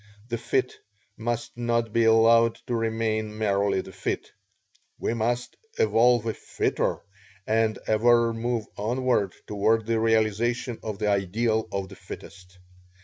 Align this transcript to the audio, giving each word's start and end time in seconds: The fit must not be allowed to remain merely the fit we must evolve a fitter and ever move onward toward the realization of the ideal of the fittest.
The 0.29 0.39
fit 0.39 0.77
must 1.15 1.55
not 1.55 1.93
be 1.93 2.05
allowed 2.05 2.55
to 2.65 2.73
remain 2.73 3.37
merely 3.37 3.81
the 3.81 3.91
fit 3.91 4.31
we 4.97 5.13
must 5.13 5.55
evolve 5.77 6.25
a 6.25 6.33
fitter 6.33 7.01
and 7.45 7.77
ever 7.85 8.33
move 8.33 8.65
onward 8.77 9.35
toward 9.45 9.85
the 9.85 9.99
realization 9.99 10.79
of 10.81 10.97
the 10.97 11.07
ideal 11.09 11.67
of 11.71 11.87
the 11.89 11.95
fittest. 11.95 12.57